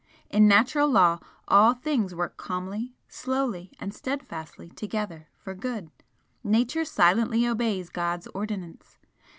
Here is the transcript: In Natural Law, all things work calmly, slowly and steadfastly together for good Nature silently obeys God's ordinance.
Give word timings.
In 0.31 0.47
Natural 0.47 0.89
Law, 0.89 1.19
all 1.47 1.75
things 1.75 2.15
work 2.15 2.35
calmly, 2.35 2.95
slowly 3.07 3.71
and 3.79 3.93
steadfastly 3.93 4.69
together 4.69 5.27
for 5.37 5.53
good 5.53 5.91
Nature 6.43 6.85
silently 6.85 7.45
obeys 7.47 7.89
God's 7.91 8.25
ordinance. 8.33 8.97